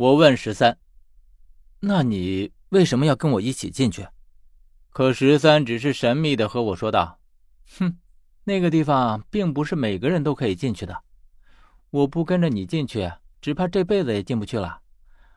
[0.00, 0.78] 我问十三
[1.80, 4.08] ：“那你为什么要跟我一起进去？”
[4.88, 7.20] 可十三只是神秘的和我说道
[7.78, 7.98] ：“哼，
[8.44, 11.02] 那个地方并不是每个人都可以进去的。
[11.90, 14.80] 我不跟着你进去，只怕这辈子也进不去了。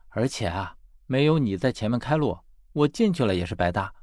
[0.08, 0.78] 而且啊，
[1.08, 2.40] 没有你在前面开路，
[2.72, 3.94] 我进去了也是白搭。”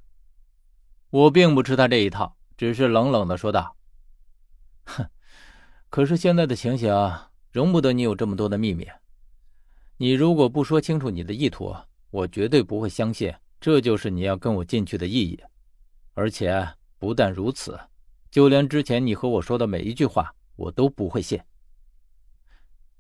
[1.09, 3.77] 我并不吃他这一套，只是冷冷的说道
[4.85, 5.09] ：“哼，
[5.89, 6.95] 可是现在的情形
[7.51, 8.87] 容不得你有这么多的秘密。
[10.03, 11.77] 你如果不说清楚你的意图，
[12.11, 15.39] 我绝对不会相信。”这就是你要跟我进去的意义，
[16.15, 16.67] 而且
[16.99, 17.79] 不但如此，
[18.31, 21.39] 就连之前你和我说的每一句话，我都不会信。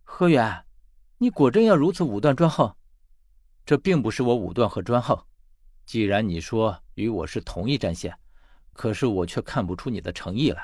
[0.02, 0.62] 何远，
[1.16, 2.70] 你果真要如此武断专横？
[3.64, 5.18] 这并不是我武断和专横。
[5.86, 8.14] 既然你说与我是同一战线，
[8.74, 10.62] 可是我却看不出你的诚意来。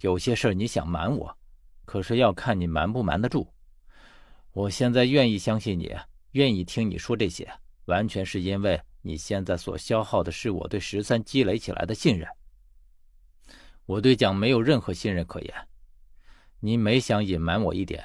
[0.00, 1.38] 有些事你想瞒我，
[1.84, 3.53] 可是要看你瞒不瞒得住。
[4.54, 5.92] 我现在愿意相信你，
[6.30, 7.52] 愿意听你说这些，
[7.84, 8.80] 完全是因为。
[9.06, 12.26] 你现在所消耗的是我对十三积累起来的信任，
[13.84, 15.54] 我对蒋没有任何信任可言。
[16.60, 18.02] 你每想隐瞒我一点，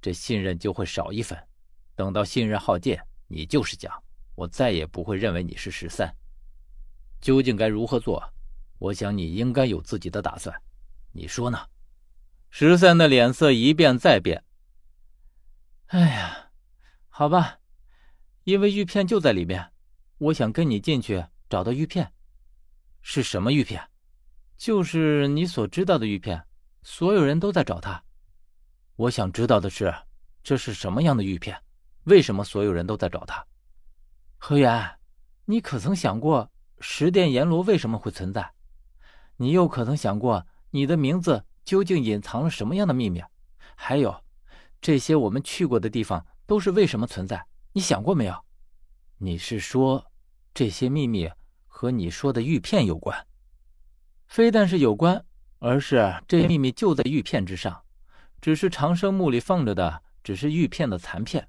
[0.00, 1.36] 这信任就会少一分。
[1.96, 3.92] 等到信任耗尽，你就是蒋，
[4.36, 6.14] 我再也不会认为你是十三。
[7.20, 8.22] 究竟该如何做？
[8.78, 10.54] 我想你应该有自己的打算，
[11.10, 11.58] 你说呢？
[12.50, 14.44] 十三的脸色一变再变。
[15.88, 16.50] 哎呀，
[17.08, 17.60] 好吧，
[18.42, 19.72] 因为玉片就在里面。
[20.18, 22.12] 我想跟你进去找到玉片，
[23.02, 23.88] 是什么玉片？
[24.56, 26.44] 就是你所知道的玉片。
[26.82, 28.02] 所有人都在找他。
[28.96, 29.94] 我想知道的是，
[30.42, 31.56] 这是什么样的玉片？
[32.04, 33.46] 为什么所有人都在找他？
[34.38, 34.98] 何源，
[35.44, 38.52] 你可曾想过十殿阎罗为什么会存在？
[39.36, 43.22] 你又可曾想过你的名字究竟隐藏了什么样的秘密？
[43.76, 44.24] 还有，
[44.80, 47.46] 这些我们去过的地方都是为什么存在？
[47.72, 48.44] 你想过没有？
[49.18, 50.04] 你是说，
[50.54, 51.30] 这些秘密
[51.66, 53.26] 和你说的玉片有关？
[54.26, 55.24] 非但是有关，
[55.58, 57.82] 而是这些秘密就在玉片之上，
[58.40, 61.48] 只是长生墓里放着的只是玉片的残片，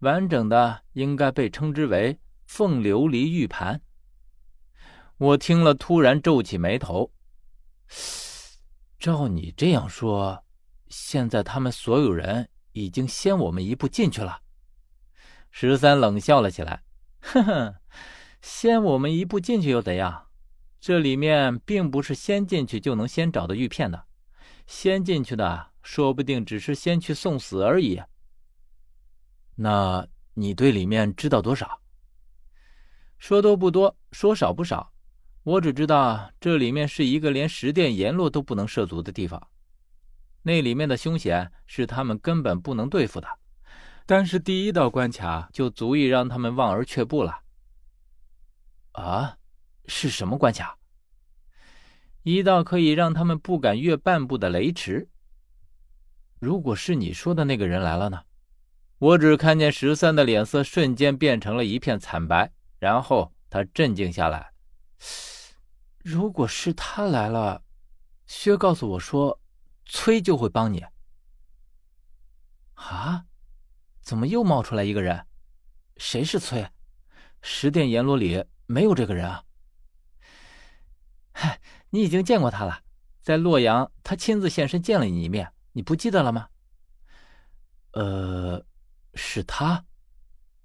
[0.00, 3.80] 完整的应该被称之为凤琉璃玉盘。
[5.16, 7.10] 我听了，突然皱起眉头。
[8.98, 10.44] 照你这样说，
[10.88, 12.48] 现在他们所有人
[12.80, 14.40] 已经先我们一步进去了。
[15.50, 16.82] 十三冷笑了起来。
[17.20, 17.74] 哼哼，
[18.40, 20.28] 先我们一步进去又怎样？
[20.80, 24.04] 这里面并不是先进去就能先找到玉片的，
[24.66, 28.00] 先进去的说不定只是先去送死而已。
[29.56, 31.82] 那你对里面知道多少？
[33.18, 34.92] 说多不多，说少不少。
[35.42, 39.48] 我只知道这里面是一个连十殿阎罗都不能涉足的地方，
[40.42, 43.28] 那里面的凶险是他们根本不能对付的。
[44.06, 47.40] 但是第一道关卡就足以让他们望而却步了。
[48.92, 49.38] 啊，
[49.86, 50.76] 是什么关卡？
[52.22, 55.08] 一道可以让他们不敢越半步的雷池。
[56.38, 58.22] 如果是你说的那个人来了呢？
[58.98, 64.52] 我只看见十三的脸色瞬间变成了一片惨白，然后他镇静下来。
[66.02, 67.62] 如果是他来了，
[68.26, 69.40] 薛告诉我说，
[69.90, 70.84] 崔就会帮你。
[72.74, 73.26] 啊？
[74.00, 75.26] 怎么又冒出来一个人？
[75.98, 76.68] 谁是崔？
[77.42, 79.44] 十殿阎罗里没有这个人啊！
[81.32, 82.82] 嗨，你已经见过他了，
[83.20, 86.48] 在洛阳，他亲自现身见了你一面，你不记得了吗？
[87.92, 88.64] 呃，
[89.14, 89.84] 是他。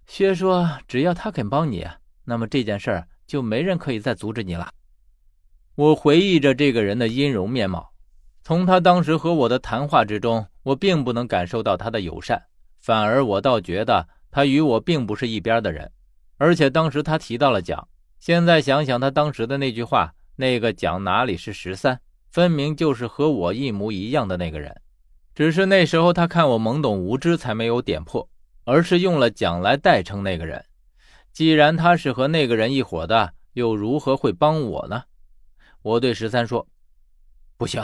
[0.06, 1.88] 薛说，只要他肯帮你，
[2.24, 4.74] 那么这件事儿就没人可以再阻止你了。
[5.75, 7.94] 我回忆着这个人的音容面貌，
[8.45, 12.44] 从他当时和我的谈话之中，我并不能感受到他的友善。
[12.79, 15.91] 反而我倒觉得他与我并不是一边的人，
[16.38, 17.88] 而且当时他提到了蒋，
[18.19, 24.79] 现在想想他当时的那句话，那个蒋哪里是十三，分明就是和我一模一样的那个人，
[25.33, 28.29] 只是那时候他看我懵懂无知，才没有点破，
[28.63, 30.63] 而是用了蒋来代称那个人。
[31.33, 35.01] 既然他是和那个人一伙的，又如何会帮我呢？
[35.81, 36.68] 我对十三说
[37.57, 37.83] ：“不行，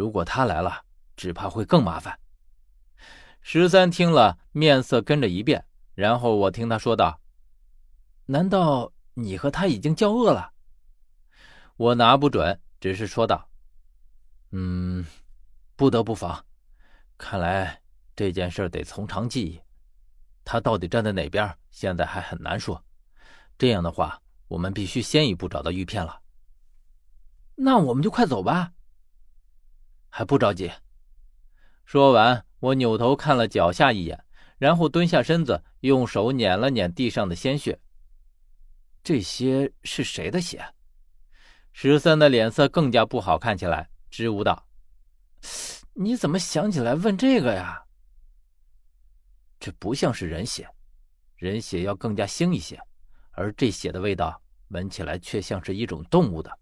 [0.00, 2.18] 如果他来了，只怕会更麻烦。”
[3.42, 7.20] 十三听了，面色跟着一变，然后我听他说道
[8.24, 10.54] ：“难道你和他已经交恶了？”
[11.76, 13.50] 我拿不准，只是说道
[14.52, 15.04] ：“嗯，
[15.76, 16.42] 不得不防。
[17.18, 17.82] 看来
[18.16, 19.60] 这件事得从长计议。
[20.44, 22.82] 他到底站在哪边，现在还很难说。
[23.58, 26.22] 这样的话，我们必须先一步找到玉片了。
[27.54, 28.72] 那我们就快走吧。
[30.10, 30.70] 还不着急。”
[31.86, 32.44] 说完。
[32.60, 34.22] 我扭头看了脚下一眼，
[34.58, 37.80] 然后蹲下身子，用手捻了捻地上的鲜血。
[39.02, 40.62] 这些是谁的血？
[41.72, 44.68] 十三的脸色更加不好看起来，支吾道
[45.96, 47.82] ：“你怎么想起来问这个呀？
[49.58, 50.68] 这不像是人血，
[51.36, 52.78] 人血要更加腥一些，
[53.30, 56.58] 而这血的味道闻起来却像是一种动物的，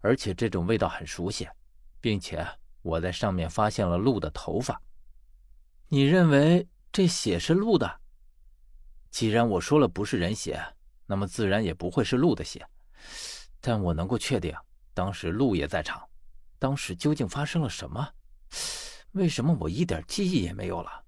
[0.00, 1.46] 而且这种味道很熟悉，
[2.02, 2.46] 并且
[2.82, 4.78] 我在上面发现了鹿的头发。
[5.88, 8.00] 你认为这血是鹿的？
[9.10, 10.62] 既然我说了不是人血，
[11.06, 12.66] 那么自然也不会是鹿的血。”
[13.64, 14.52] 但我能够确定，
[14.92, 16.02] 当时鹿也在场。
[16.58, 18.12] 当时究竟发生了什么？
[19.12, 21.04] 为什么我一点记忆也没有了？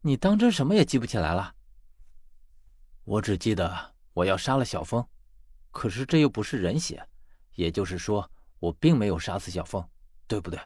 [0.00, 1.54] 你当真什么也记不起来了？
[3.04, 5.06] 我只记得我要杀了小峰，
[5.70, 7.06] 可是这又不是人血，
[7.54, 8.30] 也就是说
[8.64, 9.84] 我并没有杀死小凤，
[10.26, 10.58] 对不对？